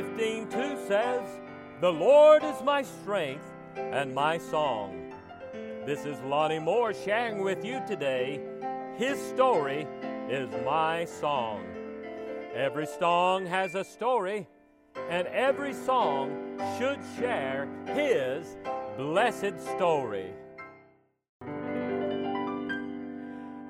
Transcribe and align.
Exodus 0.00 0.18
15 0.18 0.48
2 0.48 0.88
says, 0.88 1.40
The 1.80 1.92
Lord 1.92 2.42
is 2.42 2.62
my 2.62 2.82
strength 2.82 3.44
and 3.76 4.14
my 4.14 4.38
song. 4.38 5.12
This 5.84 6.06
is 6.06 6.18
Lonnie 6.22 6.58
Moore 6.58 6.94
sharing 6.94 7.42
with 7.42 7.64
you 7.64 7.82
today. 7.86 8.40
His 8.96 9.20
story 9.20 9.86
is 10.30 10.48
my 10.64 11.04
song. 11.04 11.64
Every 12.54 12.86
song 12.86 13.44
has 13.46 13.74
a 13.74 13.84
story, 13.84 14.48
and 15.10 15.26
every 15.28 15.74
song 15.74 16.58
should 16.78 17.00
share 17.18 17.68
his 17.86 18.56
blessed 18.96 19.60
story. 19.76 20.32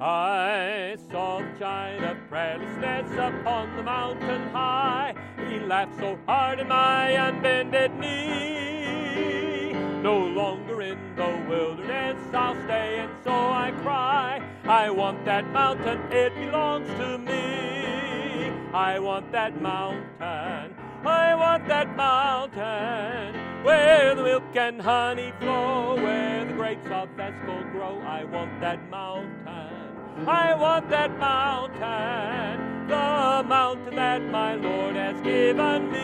I 0.01 0.97
saw 1.10 1.41
the 1.41 1.59
giant 1.59 2.05
of 2.05 2.16
prayerlessness 2.30 3.41
upon 3.41 3.77
the 3.77 3.83
mountain 3.83 4.49
high. 4.51 5.15
He 5.50 5.59
laughed 5.59 5.98
so 5.98 6.16
hard 6.27 6.60
at 6.60 6.68
my 6.68 7.10
unbended 7.10 7.98
knee. 7.98 9.73
No 10.00 10.18
longer 10.18 10.80
in 10.82 10.98
the 11.16 11.45
wilderness 11.48 12.16
I'll 12.32 12.54
stay, 12.64 13.00
and 13.00 13.10
so 13.24 13.32
I 13.32 13.73
cry. 13.82 14.40
I 14.64 14.90
want 14.90 15.24
that 15.24 15.45
mountain, 15.52 16.00
it 16.12 16.32
belongs 16.36 16.88
to 17.00 17.18
me. 17.18 18.52
I 18.73 19.01
want 19.01 19.32
that 19.32 19.60
mountain, 19.60 20.76
I 21.04 21.34
want 21.34 21.66
that 21.66 21.96
mountain 21.96 23.35
where 23.64 24.14
the 24.14 24.23
milk 24.23 24.54
and 24.54 24.80
honey 24.80 25.32
flow, 25.40 25.96
where 25.96 26.45
the 26.45 26.52
grapes 26.52 26.87
of 26.87 27.09
Eshcol 27.18 27.64
grow. 27.73 28.01
I 28.01 28.23
want 28.24 28.60
that 28.60 28.88
mountain. 28.88 30.29
I 30.29 30.54
want 30.54 30.88
that 30.90 31.18
mountain, 31.18 32.70
the 32.91 33.45
mountain 33.46 33.95
that 33.95 34.21
my 34.21 34.57
Lord 34.57 34.96
has 34.96 35.21
given 35.21 35.93
me. 35.93 36.01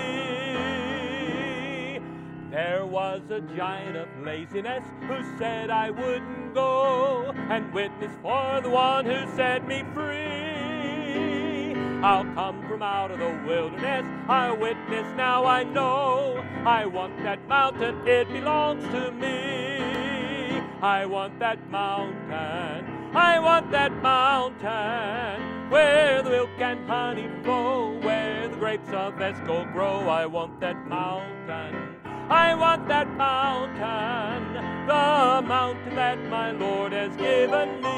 There 2.52 2.86
was 2.86 3.22
a 3.28 3.40
giant 3.56 3.96
of 3.96 4.06
laziness 4.24 4.84
who 5.08 5.16
said 5.36 5.68
I 5.68 5.90
wouldn't 5.90 6.54
go 6.54 7.32
and 7.50 7.74
witness 7.74 8.12
for 8.22 8.60
the 8.62 8.70
one 8.70 9.04
who 9.04 9.26
set 9.34 9.66
me 9.66 9.82
free. 9.94 11.74
I'll 12.04 12.24
come 12.34 12.62
from 12.68 12.82
out 12.82 13.10
of 13.10 13.18
the 13.18 13.36
wilderness, 13.44 14.06
I 14.28 14.52
witness 14.52 15.12
now 15.16 15.44
I 15.44 15.64
know. 15.64 16.40
I 16.64 16.86
want 16.86 17.20
that 17.24 17.48
mountain, 17.48 18.06
it 18.06 18.28
belongs 18.28 18.84
to 18.84 19.10
me. 19.10 20.60
I 20.80 21.04
want 21.04 21.40
that 21.40 21.68
mountain. 21.68 22.86
I 23.12 23.40
want 23.40 23.72
that 23.72 23.90
mountain 24.02 25.55
where 25.68 26.22
the 26.22 26.30
milk 26.30 26.50
and 26.58 26.88
honey 26.88 27.28
flow, 27.42 27.98
where 28.00 28.48
the 28.48 28.56
grapes 28.56 28.92
of 28.92 29.20
Eshcol 29.20 29.64
grow. 29.72 30.08
I 30.08 30.26
want 30.26 30.60
that 30.60 30.76
mountain. 30.88 31.96
I 32.28 32.54
want 32.54 32.88
that 32.88 33.08
mountain, 33.16 34.54
the 34.86 35.42
mountain 35.46 35.94
that 35.94 36.18
my 36.28 36.50
Lord 36.50 36.92
has 36.92 37.16
given 37.16 37.80
me. 37.82 37.96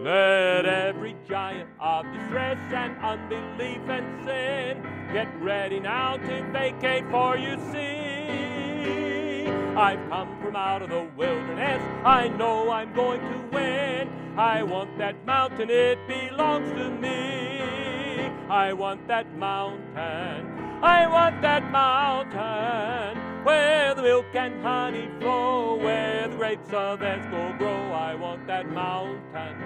Let 0.00 0.66
every 0.66 1.14
giant 1.28 1.70
of 1.80 2.04
distress 2.12 2.58
and 2.72 2.96
unbelief 2.98 3.80
and 3.88 4.24
sin 4.26 4.82
get 5.12 5.28
ready 5.40 5.80
now 5.80 6.16
to 6.16 6.42
vacate, 6.52 7.08
for 7.10 7.36
you 7.38 7.56
see. 7.72 9.46
I've 9.76 10.08
come 10.08 10.36
from 10.42 10.56
out 10.56 10.82
of 10.82 10.90
the 10.90 11.08
wilderness. 11.16 11.82
I 12.04 12.28
know 12.28 12.70
I'm 12.70 12.92
going 12.92 13.20
to 13.20 13.38
win. 13.52 14.23
I 14.36 14.64
want 14.64 14.98
that 14.98 15.24
mountain, 15.24 15.70
it 15.70 15.98
belongs 16.08 16.68
to 16.72 16.90
me. 16.90 18.30
I 18.50 18.72
want 18.72 19.06
that 19.06 19.32
mountain. 19.36 20.58
I 20.82 21.06
want 21.06 21.40
that 21.42 21.70
mountain 21.70 23.44
where 23.44 23.94
the 23.94 24.02
milk 24.02 24.26
and 24.34 24.60
honey 24.60 25.08
flow, 25.20 25.76
where 25.76 26.26
the 26.26 26.36
grapes 26.36 26.72
of 26.72 27.00
Eshcol 27.00 27.52
grow. 27.58 27.92
I 27.92 28.16
want 28.16 28.46
that 28.48 28.68
mountain. 28.70 29.56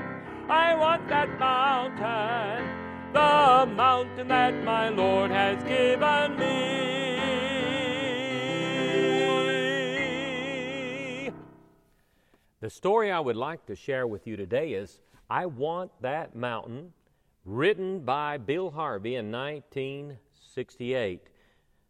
I 0.51 0.75
want 0.75 1.09
that 1.09 1.39
mountain, 1.39 2.65
the 3.15 3.75
mountain 3.75 4.29
that 4.29 4.55
my 4.65 4.91
Lord 4.91 5.31
has 5.31 5.63
given 5.65 6.39
me. 6.39 6.98
The 12.69 12.75
story 12.75 13.11
I 13.11 13.19
would 13.19 13.35
like 13.35 13.65
to 13.65 13.75
share 13.75 14.07
with 14.07 14.27
you 14.27 14.37
today 14.37 14.75
is 14.75 15.01
I 15.31 15.47
Want 15.47 15.91
That 16.03 16.37
Mountain, 16.37 16.93
written 17.47 18.01
by 18.01 18.37
Bill 18.37 18.71
Harvey 18.71 19.15
in 19.15 19.33
1968. 19.33 21.23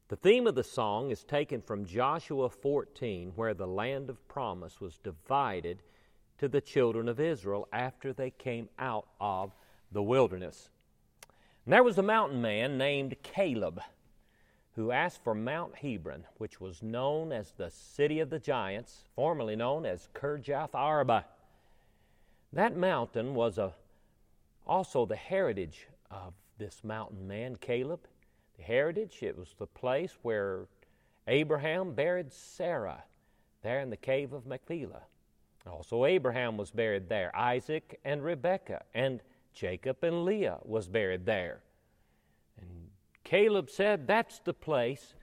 The 0.07 0.15
theme 0.15 0.47
of 0.47 0.55
the 0.55 0.63
song 0.63 1.11
is 1.11 1.25
taken 1.25 1.63
from 1.63 1.85
Joshua 1.85 2.49
14, 2.49 3.33
where 3.35 3.55
the 3.55 3.67
land 3.67 4.09
of 4.09 4.29
promise 4.29 4.81
was 4.81 4.99
divided 4.99 5.83
to 6.39 6.47
the 6.47 6.61
children 6.61 7.09
of 7.09 7.19
Israel 7.19 7.67
after 7.73 8.13
they 8.13 8.31
came 8.31 8.69
out 8.79 9.09
of 9.21 9.57
the 9.91 10.05
wilderness. 10.05 10.71
And 11.65 11.73
there 11.73 11.83
was 11.83 11.99
a 11.99 12.05
mountain 12.05 12.41
man 12.41 12.79
named 12.79 13.17
Caleb 13.25 13.81
who 14.79 14.93
asked 14.93 15.25
for 15.25 15.35
Mount 15.35 15.75
Hebron, 15.75 16.25
which 16.37 16.61
was 16.61 16.85
known 16.85 17.33
as 17.33 17.51
the 17.51 17.69
city 17.69 18.21
of 18.21 18.31
the 18.31 18.39
giants, 18.39 19.03
formerly 19.17 19.57
known 19.57 19.85
as 19.85 20.09
Kirjath 20.15 20.73
Arba. 20.73 21.25
That 22.53 22.77
mountain 22.77 23.35
was 23.35 23.59
a, 23.59 23.75
also 24.69 25.05
the 25.05 25.17
heritage 25.17 25.89
of 26.13 26.33
this 26.59 26.85
mountain 26.85 27.27
man, 27.27 27.57
Caleb. 27.57 28.07
The 28.57 28.63
heritage, 28.63 29.19
it 29.21 29.37
was 29.37 29.53
the 29.59 29.67
place 29.67 30.17
where 30.23 30.69
Abraham 31.27 31.93
buried 31.95 32.33
Sarah, 32.33 33.03
there 33.63 33.81
in 33.81 33.91
the 33.91 33.97
cave 33.97 34.33
of 34.33 34.47
Machpelah. 34.47 35.03
Also, 35.67 36.05
Abraham 36.05 36.57
was 36.57 36.71
buried 36.71 37.09
there, 37.09 37.35
Isaac 37.37 37.99
and 38.05 38.23
Rebekah, 38.23 38.85
and 38.95 39.23
Jacob 39.53 40.05
and 40.05 40.25
Leah 40.25 40.59
was 40.63 40.87
buried 40.87 41.27
there. 41.27 41.63
Caleb 43.29 43.69
said, 43.69 44.07
That's 44.07 44.39
the 44.39 44.55
place 44.55 45.15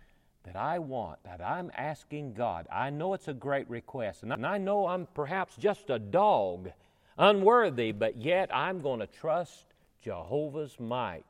that 0.44 0.56
I 0.56 0.78
want, 0.78 1.24
that 1.24 1.42
I'm 1.42 1.72
asking 1.76 2.34
God. 2.34 2.68
I 2.72 2.92
know 2.92 3.16
it's 3.16 3.28
a 3.28 3.34
great 3.34 3.68
request, 3.68 4.22
and 4.22 4.46
I 4.46 4.60
know 4.60 4.86
I'm 4.86 5.08
perhaps 5.16 5.56
just 5.58 5.90
a 5.90 5.98
dog, 5.98 6.72
unworthy, 7.18 7.92
but 7.94 8.16
yet 8.16 8.54
I'm 8.54 8.80
going 8.82 9.00
to 9.00 9.08
trust 9.08 9.66
Jehovah's 10.04 10.80
might. 10.80 11.26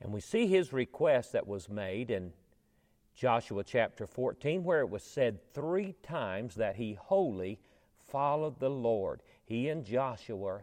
And 0.00 0.12
we 0.12 0.20
see 0.20 0.48
his 0.48 0.72
request 0.72 1.30
that 1.34 1.46
was 1.46 1.68
made 1.68 2.10
in 2.10 2.32
Joshua 3.14 3.62
chapter 3.62 4.04
14, 4.04 4.64
where 4.64 4.80
it 4.80 4.90
was 4.90 5.04
said 5.04 5.38
three 5.54 5.94
times 6.02 6.56
that 6.56 6.74
he 6.74 6.94
wholly 6.94 7.60
followed 8.08 8.58
the 8.58 8.68
Lord. 8.68 9.22
He 9.44 9.68
and 9.68 9.84
Joshua, 9.84 10.62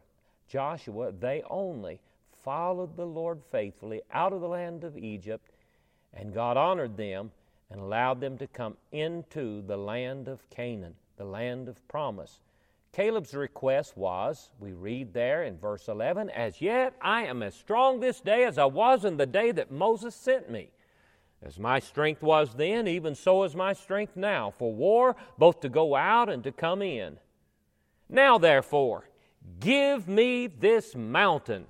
Joshua, 0.49 1.13
they 1.13 1.41
only 1.49 2.01
followed 2.43 2.95
the 2.95 3.05
Lord 3.05 3.41
faithfully 3.51 4.01
out 4.11 4.33
of 4.33 4.41
the 4.41 4.47
land 4.47 4.83
of 4.83 4.97
Egypt, 4.97 5.49
and 6.13 6.33
God 6.33 6.57
honored 6.57 6.97
them 6.97 7.31
and 7.69 7.79
allowed 7.79 8.21
them 8.21 8.37
to 8.37 8.47
come 8.47 8.77
into 8.91 9.61
the 9.65 9.77
land 9.77 10.27
of 10.27 10.47
Canaan, 10.49 10.95
the 11.17 11.25
land 11.25 11.67
of 11.67 11.87
promise. 11.87 12.41
Caleb's 12.91 13.33
request 13.33 13.97
was, 13.97 14.51
we 14.59 14.71
read 14.71 15.13
there 15.13 15.43
in 15.43 15.57
verse 15.57 15.87
11, 15.87 16.29
As 16.29 16.61
yet 16.61 16.93
I 17.01 17.23
am 17.23 17.41
as 17.41 17.55
strong 17.55 17.99
this 17.99 18.19
day 18.19 18.43
as 18.43 18.59
I 18.59 18.65
was 18.65 19.03
in 19.03 19.17
the 19.17 19.25
day 19.25 19.51
that 19.51 19.71
Moses 19.71 20.13
sent 20.13 20.51
me. 20.51 20.69
As 21.41 21.57
my 21.57 21.79
strength 21.79 22.21
was 22.21 22.53
then, 22.53 22.87
even 22.87 23.15
so 23.15 23.43
is 23.43 23.55
my 23.55 23.73
strength 23.73 24.15
now, 24.15 24.53
for 24.57 24.71
war, 24.71 25.15
both 25.37 25.59
to 25.61 25.69
go 25.69 25.95
out 25.95 26.29
and 26.29 26.43
to 26.43 26.51
come 26.51 26.81
in. 26.81 27.17
Now, 28.07 28.37
therefore, 28.37 29.09
give 29.59 30.07
me 30.07 30.47
this 30.47 30.95
mountain 30.95 31.65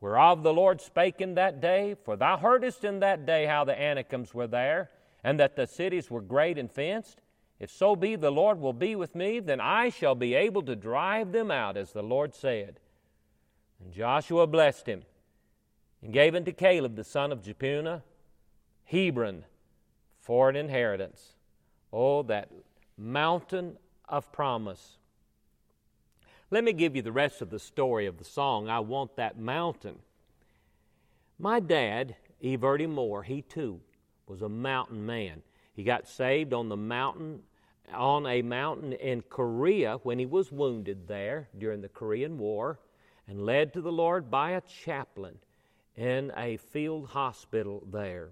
whereof 0.00 0.42
the 0.42 0.52
Lord 0.52 0.80
spake 0.80 1.20
in 1.20 1.34
that 1.34 1.60
day. 1.60 1.94
For 2.04 2.16
thou 2.16 2.36
heardest 2.36 2.84
in 2.84 3.00
that 3.00 3.26
day 3.26 3.46
how 3.46 3.64
the 3.64 3.78
Anakims 3.78 4.34
were 4.34 4.46
there, 4.46 4.90
and 5.22 5.38
that 5.38 5.56
the 5.56 5.66
cities 5.66 6.10
were 6.10 6.20
great 6.20 6.58
and 6.58 6.70
fenced. 6.70 7.20
If 7.58 7.70
so 7.70 7.94
be 7.94 8.16
the 8.16 8.32
Lord 8.32 8.58
will 8.58 8.72
be 8.72 8.96
with 8.96 9.14
me, 9.14 9.38
then 9.38 9.60
I 9.60 9.90
shall 9.90 10.14
be 10.14 10.34
able 10.34 10.62
to 10.62 10.74
drive 10.74 11.32
them 11.32 11.50
out, 11.50 11.76
as 11.76 11.92
the 11.92 12.02
Lord 12.02 12.34
said. 12.34 12.80
And 13.78 13.92
Joshua 13.92 14.46
blessed 14.46 14.86
him, 14.86 15.02
and 16.02 16.12
gave 16.12 16.34
unto 16.34 16.52
Caleb 16.52 16.96
the 16.96 17.04
son 17.04 17.32
of 17.32 17.42
Jephunneh 17.42 18.02
Hebron 18.84 19.44
for 20.18 20.48
an 20.48 20.56
inheritance. 20.56 21.34
Oh, 21.92 22.22
that 22.24 22.50
mountain 22.96 23.76
of 24.08 24.32
promise. 24.32 24.96
Let 26.52 26.64
me 26.64 26.72
give 26.72 26.96
you 26.96 27.02
the 27.02 27.12
rest 27.12 27.42
of 27.42 27.50
the 27.50 27.60
story 27.60 28.06
of 28.06 28.18
the 28.18 28.24
song, 28.24 28.68
I 28.68 28.80
Want 28.80 29.14
That 29.14 29.38
Mountain. 29.38 30.00
My 31.38 31.60
dad, 31.60 32.16
Everty 32.42 32.88
Moore, 32.88 33.22
he 33.22 33.42
too 33.42 33.80
was 34.26 34.42
a 34.42 34.48
mountain 34.48 35.06
man. 35.06 35.42
He 35.74 35.84
got 35.84 36.08
saved 36.08 36.52
on 36.52 36.68
the 36.68 36.76
mountain 36.76 37.42
on 37.94 38.26
a 38.26 38.42
mountain 38.42 38.92
in 38.94 39.22
Korea 39.22 39.98
when 40.02 40.18
he 40.18 40.26
was 40.26 40.50
wounded 40.50 41.06
there 41.06 41.48
during 41.56 41.82
the 41.82 41.88
Korean 41.88 42.36
War 42.36 42.80
and 43.28 43.46
led 43.46 43.72
to 43.74 43.80
the 43.80 43.92
Lord 43.92 44.28
by 44.28 44.50
a 44.52 44.60
chaplain. 44.60 45.38
in 45.96 46.32
a 46.36 46.56
field 46.56 47.08
hospital 47.10 47.84
there. 47.92 48.30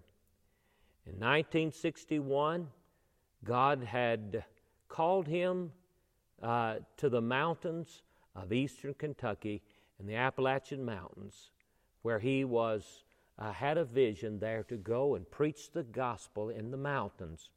In 1.06 1.14
1961, 1.14 2.68
God 3.44 3.84
had 3.84 4.44
called 4.88 5.28
him 5.28 5.70
uh, 6.42 6.76
to 6.96 7.08
the 7.08 7.20
mountains 7.20 8.02
of 8.42 8.52
eastern 8.52 8.94
Kentucky 8.94 9.62
in 9.98 10.06
the 10.06 10.14
Appalachian 10.14 10.84
Mountains, 10.84 11.50
where 12.02 12.18
he 12.18 12.44
was 12.44 13.04
uh, 13.38 13.52
had 13.52 13.78
a 13.78 13.84
vision 13.84 14.38
there 14.38 14.64
to 14.64 14.76
go 14.76 15.14
and 15.14 15.30
preach 15.30 15.70
the 15.70 15.82
gospel 15.82 16.48
in 16.48 16.70
the 16.70 16.76
mountains. 16.76 17.50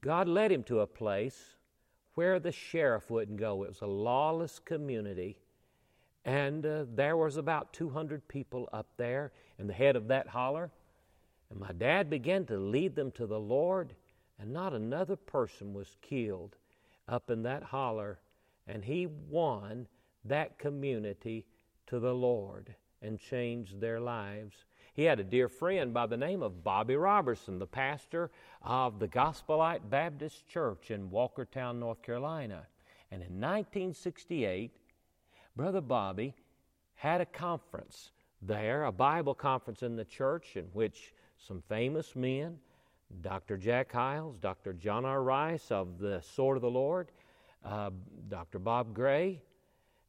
God 0.00 0.28
led 0.28 0.52
him 0.52 0.62
to 0.64 0.80
a 0.80 0.86
place 0.86 1.56
where 2.14 2.38
the 2.40 2.52
sheriff 2.52 3.10
wouldn't 3.10 3.38
go. 3.38 3.62
It 3.62 3.68
was 3.68 3.80
a 3.82 3.86
lawless 3.86 4.58
community. 4.58 5.38
And 6.24 6.66
uh, 6.66 6.84
there 6.94 7.16
was 7.16 7.36
about 7.36 7.72
200 7.72 8.26
people 8.26 8.68
up 8.72 8.88
there 8.96 9.32
in 9.58 9.66
the 9.66 9.72
head 9.72 9.96
of 9.96 10.08
that 10.08 10.28
holler. 10.28 10.70
And 11.50 11.60
my 11.60 11.72
dad 11.72 12.10
began 12.10 12.44
to 12.46 12.58
lead 12.58 12.96
them 12.96 13.12
to 13.12 13.26
the 13.26 13.38
Lord, 13.38 13.94
and 14.40 14.52
not 14.52 14.72
another 14.72 15.14
person 15.14 15.72
was 15.72 15.96
killed 16.02 16.56
up 17.08 17.30
in 17.30 17.44
that 17.44 17.62
holler. 17.62 18.18
And 18.66 18.84
he 18.84 19.06
won 19.06 19.86
that 20.24 20.58
community 20.58 21.46
to 21.86 22.00
the 22.00 22.14
Lord 22.14 22.74
and 23.02 23.18
changed 23.18 23.80
their 23.80 24.00
lives. 24.00 24.64
He 24.94 25.04
had 25.04 25.20
a 25.20 25.24
dear 25.24 25.48
friend 25.48 25.92
by 25.92 26.06
the 26.06 26.16
name 26.16 26.42
of 26.42 26.64
Bobby 26.64 26.96
Roberson, 26.96 27.58
the 27.58 27.66
pastor 27.66 28.30
of 28.62 28.98
the 28.98 29.06
Gospel 29.06 29.58
Light 29.58 29.88
Baptist 29.90 30.48
Church 30.48 30.90
in 30.90 31.10
Walkertown, 31.10 31.78
North 31.78 32.02
Carolina. 32.02 32.66
And 33.10 33.22
in 33.22 33.40
1968, 33.40 34.72
Brother 35.54 35.80
Bobby 35.80 36.34
had 36.94 37.20
a 37.20 37.26
conference 37.26 38.10
there, 38.42 38.84
a 38.84 38.92
Bible 38.92 39.34
conference 39.34 39.82
in 39.82 39.96
the 39.96 40.04
church, 40.04 40.56
in 40.56 40.64
which 40.72 41.12
some 41.38 41.62
famous 41.68 42.16
men, 42.16 42.58
Dr. 43.20 43.56
Jack 43.56 43.92
Hyles, 43.92 44.38
Dr. 44.38 44.72
John 44.72 45.04
R. 45.04 45.22
Rice 45.22 45.70
of 45.70 45.98
the 45.98 46.20
Sword 46.22 46.56
of 46.56 46.62
the 46.62 46.70
Lord, 46.70 47.12
uh, 47.66 47.90
Dr. 48.28 48.58
Bob 48.58 48.94
Gray, 48.94 49.42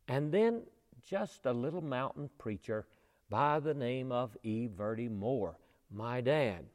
and 0.08 0.32
then 0.32 0.62
just 1.04 1.46
a 1.46 1.52
little 1.52 1.82
mountain 1.82 2.30
preacher 2.38 2.86
by 3.30 3.60
the 3.60 3.74
name 3.74 4.12
of 4.12 4.38
E. 4.44 4.68
Verdi 4.68 5.10
Moore, 5.10 5.58
my 5.92 6.22
dad. 6.22 6.66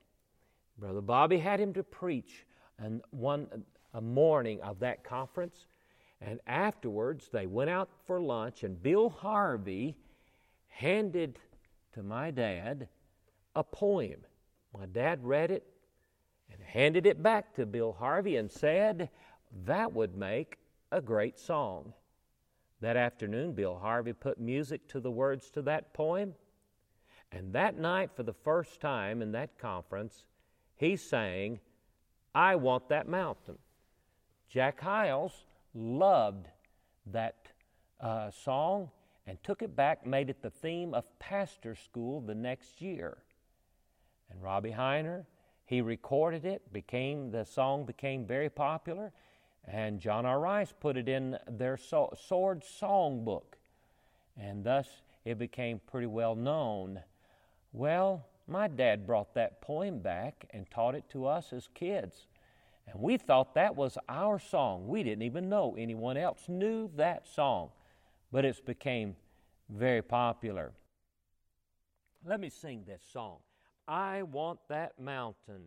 Brother 0.79 1.00
Bobby 1.00 1.38
had 1.38 1.61
him 1.61 1.73
to 1.75 1.82
preach 1.82 2.44
and 2.79 3.02
one 3.11 3.46
a 3.94 4.00
morning 4.00 4.61
of 4.62 4.79
that 4.81 5.05
conference, 5.05 5.67
and 6.20 6.40
afterwards 6.46 7.29
they 7.32 7.46
went 7.46 7.70
out 7.70 7.90
for 8.06 8.20
lunch, 8.20 8.64
and 8.64 8.82
Bill 8.82 9.11
Harvey 9.11 9.96
handed 10.69 11.38
to 11.93 12.02
my 12.02 12.31
dad 12.31 12.88
a 13.55 13.62
poem. 13.62 14.17
My 14.76 14.87
dad 14.87 15.23
read 15.23 15.50
it 15.50 15.67
and 16.50 16.62
handed 16.62 17.06
it 17.06 17.23
back 17.23 17.55
to 17.55 17.67
Bill 17.67 17.93
Harvey 17.93 18.37
and 18.37 18.50
said, 18.50 19.11
That 19.67 19.93
would 19.93 20.17
make 20.17 20.56
a 20.92 21.00
great 21.00 21.38
song. 21.38 21.94
That 22.80 22.96
afternoon, 22.96 23.52
Bill 23.52 23.78
Harvey 23.78 24.12
put 24.12 24.38
music 24.38 24.86
to 24.88 25.00
the 25.00 25.10
words 25.10 25.50
to 25.50 25.62
that 25.62 25.94
poem. 25.94 26.34
And 27.32 27.54
that 27.54 27.78
night, 27.78 28.10
for 28.14 28.22
the 28.22 28.34
first 28.34 28.80
time 28.80 29.22
in 29.22 29.32
that 29.32 29.58
conference, 29.58 30.26
he 30.76 30.96
sang, 30.96 31.60
I 32.34 32.56
Want 32.56 32.88
That 32.90 33.08
Mountain. 33.08 33.58
Jack 34.50 34.80
Hyles 34.80 35.46
loved 35.74 36.48
that 37.06 37.52
uh, 38.00 38.30
song 38.30 38.90
and 39.26 39.42
took 39.42 39.62
it 39.62 39.74
back, 39.74 40.06
made 40.06 40.28
it 40.28 40.42
the 40.42 40.50
theme 40.50 40.92
of 40.92 41.04
pastor 41.18 41.74
school 41.74 42.20
the 42.20 42.34
next 42.34 42.82
year. 42.82 43.18
And 44.30 44.42
Robbie 44.42 44.72
Heiner, 44.72 45.24
he 45.64 45.80
recorded 45.80 46.44
it, 46.44 46.70
became 46.70 47.30
the 47.30 47.44
song 47.44 47.86
became 47.86 48.26
very 48.26 48.50
popular, 48.50 49.12
and 49.66 50.00
John 50.00 50.26
R. 50.26 50.40
Rice 50.40 50.72
put 50.78 50.96
it 50.96 51.08
in 51.08 51.38
their 51.48 51.76
so- 51.76 52.12
sword 52.20 52.64
song 52.64 53.24
book, 53.24 53.58
and 54.36 54.64
thus 54.64 55.02
it 55.24 55.38
became 55.38 55.80
pretty 55.86 56.06
well 56.06 56.34
known. 56.34 57.02
Well, 57.72 58.26
my 58.46 58.68
dad 58.68 59.06
brought 59.06 59.34
that 59.34 59.60
poem 59.60 60.00
back 60.00 60.46
and 60.50 60.70
taught 60.70 60.94
it 60.94 61.08
to 61.10 61.26
us 61.26 61.52
as 61.52 61.68
kids. 61.74 62.26
And 62.86 63.00
we 63.00 63.16
thought 63.16 63.54
that 63.54 63.76
was 63.76 63.96
our 64.08 64.38
song. 64.38 64.88
We 64.88 65.02
didn't 65.02 65.22
even 65.22 65.48
know 65.48 65.76
anyone 65.78 66.16
else 66.16 66.48
knew 66.48 66.90
that 66.96 67.26
song, 67.26 67.70
but 68.32 68.44
it's 68.44 68.60
became 68.60 69.16
very 69.68 70.02
popular. 70.02 70.72
Let 72.24 72.40
me 72.40 72.48
sing 72.48 72.84
this 72.86 73.02
song. 73.12 73.38
I 73.86 74.22
want 74.22 74.58
that 74.68 74.98
mountain. 74.98 75.62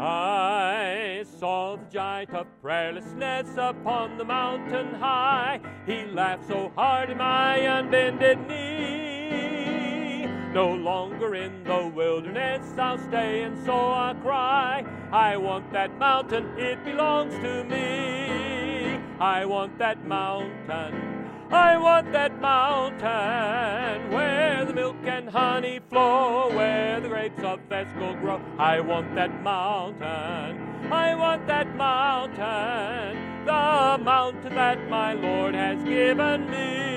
I 0.00 1.24
saw 1.40 1.76
the 1.76 1.84
giant 1.90 2.30
of 2.30 2.46
prayerlessness 2.62 3.56
upon 3.56 4.16
the 4.16 4.24
mountain 4.24 4.94
high. 4.94 5.60
He 5.86 6.04
laughed 6.04 6.46
so 6.46 6.70
hard 6.76 7.10
in 7.10 7.18
my 7.18 7.56
unbended 7.56 8.46
knee. 8.46 10.26
No 10.54 10.72
longer 10.72 11.34
in 11.34 11.64
the 11.64 11.88
wilderness 11.88 12.78
I'll 12.78 12.98
stay, 12.98 13.42
and 13.42 13.58
so 13.64 13.74
I 13.74 14.14
cry. 14.22 14.84
I 15.10 15.36
want 15.36 15.72
that 15.72 15.98
mountain, 15.98 16.56
it 16.56 16.84
belongs 16.84 17.34
to 17.34 17.64
me. 17.64 19.00
I 19.18 19.44
want 19.46 19.78
that 19.78 20.06
mountain. 20.06 21.17
I 21.50 21.78
want 21.78 22.12
that 22.12 22.40
mountain 22.42 24.10
where 24.12 24.66
the 24.66 24.74
milk 24.74 24.96
and 25.04 25.30
honey 25.30 25.80
flow, 25.88 26.54
where 26.54 27.00
the 27.00 27.08
grapes 27.08 27.42
of 27.42 27.60
Eshcol 27.70 28.14
grow. 28.16 28.38
I 28.58 28.80
want 28.80 29.14
that 29.14 29.42
mountain. 29.42 30.68
I 30.92 31.14
want 31.14 31.46
that 31.46 31.74
mountain, 31.74 33.46
the 33.46 33.98
mountain 34.04 34.54
that 34.54 34.88
my 34.90 35.14
Lord 35.14 35.54
has 35.54 35.82
given 35.84 36.50
me. 36.50 36.88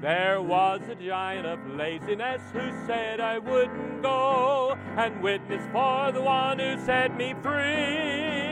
There 0.00 0.40
was 0.40 0.80
a 0.88 0.94
giant 0.94 1.46
of 1.46 1.58
laziness 1.76 2.40
who 2.52 2.72
said 2.86 3.20
I 3.20 3.38
wouldn't 3.38 4.02
go 4.02 4.78
and 4.96 5.22
witness 5.22 5.62
for 5.72 6.10
the 6.12 6.22
one 6.22 6.58
who 6.58 6.78
set 6.84 7.16
me 7.16 7.34
free. 7.42 8.43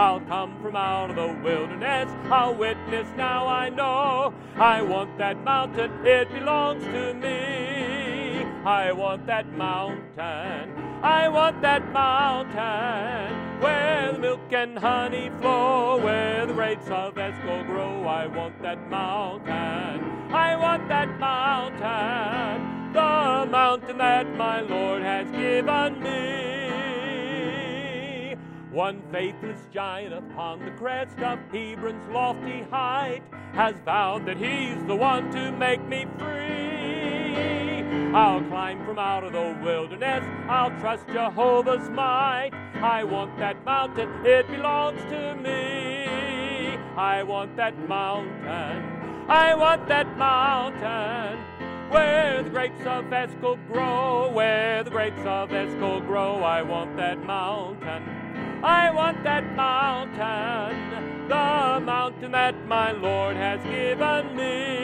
I'll 0.00 0.20
come 0.20 0.58
from 0.62 0.76
out 0.76 1.10
of 1.10 1.16
the 1.16 1.42
wilderness. 1.44 2.10
I'll 2.32 2.54
witness 2.54 3.06
now 3.18 3.46
I 3.46 3.68
know. 3.68 4.32
I 4.56 4.80
want 4.80 5.18
that 5.18 5.44
mountain, 5.44 5.90
it 6.06 6.32
belongs 6.32 6.84
to 6.84 7.12
me. 7.12 8.46
I 8.64 8.92
want 8.92 9.26
that 9.26 9.46
mountain. 9.58 10.72
I 11.02 11.28
want 11.28 11.60
that 11.60 11.92
mountain 11.92 13.60
where 13.60 14.12
the 14.14 14.18
milk 14.18 14.50
and 14.52 14.78
honey 14.78 15.30
flow, 15.38 15.98
where 16.02 16.46
the 16.46 16.54
grapes 16.54 16.88
of 16.88 17.18
Eshcol 17.18 17.64
grow. 17.64 18.06
I 18.06 18.26
want 18.26 18.62
that 18.62 18.88
mountain. 18.88 19.52
I 20.32 20.56
want 20.56 20.88
that 20.88 21.10
mountain, 21.20 22.92
the 22.94 23.50
mountain 23.50 23.98
that 23.98 24.34
my 24.34 24.62
Lord 24.62 25.02
has 25.02 25.30
given 25.30 26.02
me. 26.02 26.59
One 28.72 29.02
faithless 29.10 29.58
giant 29.72 30.14
upon 30.14 30.64
the 30.64 30.70
crest 30.70 31.18
of 31.18 31.40
Hebron's 31.50 32.08
lofty 32.08 32.62
height 32.70 33.22
has 33.52 33.74
vowed 33.84 34.26
that 34.26 34.36
he's 34.36 34.84
the 34.84 34.94
one 34.94 35.32
to 35.32 35.50
make 35.50 35.84
me 35.88 36.06
free. 36.16 37.82
I'll 38.14 38.42
climb 38.44 38.84
from 38.84 39.00
out 39.00 39.24
of 39.24 39.32
the 39.32 39.58
wilderness, 39.60 40.24
I'll 40.48 40.70
trust 40.78 41.08
Jehovah's 41.08 41.90
might. 41.90 42.50
I 42.76 43.02
want 43.02 43.36
that 43.38 43.64
mountain, 43.64 44.08
it 44.24 44.46
belongs 44.46 45.02
to 45.10 45.34
me. 45.34 46.76
I 46.96 47.24
want 47.24 47.56
that 47.56 47.76
mountain, 47.88 49.26
I 49.28 49.52
want 49.56 49.88
that 49.88 50.16
mountain. 50.16 51.38
Where 51.90 52.44
the 52.44 52.50
grapes 52.50 52.86
of 52.86 53.12
Eshcol 53.12 53.58
grow, 53.66 54.30
where 54.30 54.84
the 54.84 54.90
grapes 54.90 55.22
of 55.24 55.52
Eshcol 55.52 56.00
grow, 56.02 56.36
I 56.36 56.62
want 56.62 56.96
that 56.98 57.18
mountain. 57.24 58.29
I 58.62 58.90
want 58.90 59.24
that 59.24 59.56
mountain, 59.56 61.28
the 61.28 61.80
mountain 61.80 62.32
that 62.32 62.66
my 62.66 62.92
Lord 62.92 63.36
has 63.36 63.62
given 63.64 64.36
me. 64.36 64.80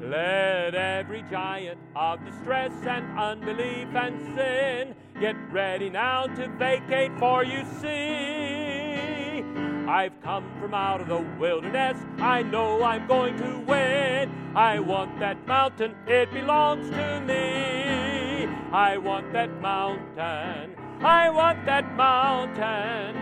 Let 0.00 0.76
every 0.76 1.24
giant 1.28 1.80
of 1.96 2.24
distress 2.24 2.70
and 2.86 3.18
unbelief 3.18 3.88
and 3.94 4.36
sin 4.36 4.94
get 5.20 5.34
ready 5.50 5.90
now 5.90 6.26
to 6.26 6.48
vacate, 6.56 7.18
for 7.18 7.42
you 7.42 7.64
see. 7.80 9.42
I've 9.88 10.20
come 10.22 10.44
from 10.60 10.72
out 10.72 11.00
of 11.00 11.08
the 11.08 11.26
wilderness, 11.40 11.96
I 12.18 12.42
know 12.42 12.84
I'm 12.84 13.08
going 13.08 13.36
to 13.38 13.58
win. 13.66 14.30
I 14.54 14.78
want 14.78 15.18
that 15.18 15.44
mountain, 15.48 15.96
it 16.06 16.30
belongs 16.32 16.90
to 16.90 17.20
me. 17.22 18.46
I 18.72 18.98
want 18.98 19.32
that 19.32 19.50
mountain. 19.60 20.79
I 21.02 21.30
want 21.30 21.64
that 21.64 21.94
mountain 21.96 23.16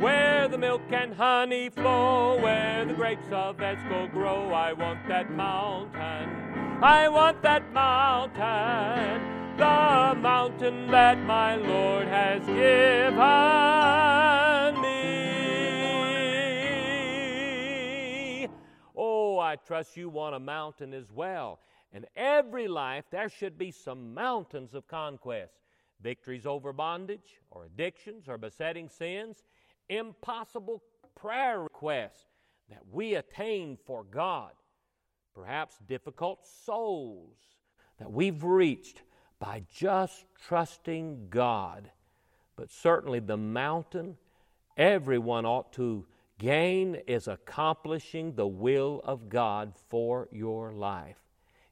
where 0.00 0.48
the 0.48 0.56
milk 0.56 0.80
and 0.90 1.12
honey 1.12 1.68
flow, 1.68 2.40
where 2.40 2.86
the 2.86 2.94
grapes 2.94 3.26
of 3.30 3.60
Eshcol 3.60 4.06
grow. 4.08 4.50
I 4.50 4.72
want 4.72 5.06
that 5.08 5.30
mountain. 5.30 6.80
I 6.82 7.06
want 7.10 7.42
that 7.42 7.70
mountain, 7.70 8.38
the 9.58 10.14
mountain 10.18 10.90
that 10.90 11.18
my 11.24 11.56
Lord 11.56 12.08
has 12.08 12.46
given 12.46 13.14
me. 14.80 15.28
Oh, 18.96 19.38
I 19.38 19.56
trust 19.56 19.98
you 19.98 20.08
want 20.08 20.34
a 20.34 20.40
mountain 20.40 20.94
as 20.94 21.12
well. 21.12 21.60
In 21.92 22.06
every 22.16 22.68
life, 22.68 23.04
there 23.10 23.28
should 23.28 23.58
be 23.58 23.70
some 23.70 24.14
mountains 24.14 24.72
of 24.72 24.88
conquest 24.88 25.52
victories 26.02 26.46
over 26.46 26.72
bondage 26.72 27.40
or 27.50 27.64
addictions 27.64 28.28
or 28.28 28.38
besetting 28.38 28.88
sins, 28.88 29.42
impossible 29.88 30.82
prayer 31.14 31.60
requests 31.60 32.26
that 32.70 32.82
we 32.92 33.14
attain 33.14 33.78
for 33.86 34.04
God, 34.04 34.52
perhaps 35.34 35.78
difficult 35.86 36.46
souls 36.46 37.36
that 37.98 38.10
we've 38.10 38.44
reached 38.44 39.02
by 39.38 39.62
just 39.72 40.24
trusting 40.46 41.28
God. 41.30 41.90
But 42.56 42.70
certainly 42.70 43.20
the 43.20 43.36
mountain 43.36 44.16
everyone 44.76 45.46
ought 45.46 45.72
to 45.74 46.06
gain 46.38 46.96
is 47.06 47.26
accomplishing 47.28 48.34
the 48.34 48.46
will 48.46 49.00
of 49.04 49.28
God 49.28 49.72
for 49.88 50.28
your 50.30 50.72
life. 50.72 51.18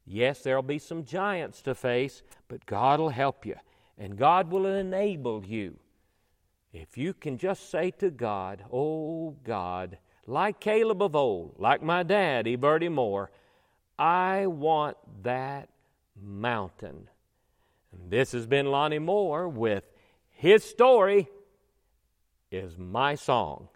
Yes, 0.05 0.41
there'll 0.41 0.63
be 0.63 0.79
some 0.79 1.05
giants 1.05 1.63
to 1.63 1.75
face, 1.75 2.23
but 2.49 2.67
God 2.67 3.01
will 3.01 3.11
help 3.11 3.45
you 3.45 3.57
and 3.99 4.17
God 4.17 4.51
will 4.51 4.67
enable 4.67 5.45
you. 5.45 5.77
If 6.73 6.99
you 6.99 7.15
can 7.15 7.39
just 7.39 7.71
say 7.71 7.91
to 7.93 8.11
God, 8.11 8.65
Oh 8.73 9.37
God, 9.45 9.99
like 10.27 10.61
Caleb 10.61 11.03
of 11.03 11.17
old, 11.17 11.55
like 11.59 11.83
my 11.83 12.03
daddy, 12.03 12.57
Bertie 12.57 12.89
Moore, 12.89 13.31
I 13.99 14.47
want 14.47 14.97
that 15.23 15.69
mountain. 16.21 17.09
And 17.93 18.11
this 18.11 18.33
has 18.33 18.47
been 18.47 18.67
Lonnie 18.67 18.99
Moore 18.99 19.49
with 19.49 19.85
his 20.31 20.65
story 20.65 21.29
is 22.51 22.77
my 22.77 23.15
song. 23.15 23.69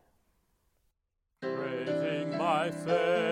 Praising 1.41 2.37
my 2.37 2.71
Savior. 2.71 3.30